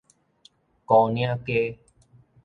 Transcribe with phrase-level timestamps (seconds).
[0.87, 1.77] 牯嶺街